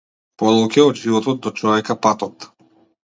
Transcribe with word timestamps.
Подолг 0.43 0.77
е 0.79 0.85
од 0.87 1.01
животот 1.01 1.43
до 1.45 1.53
човека 1.61 1.97
патот. 2.07 2.49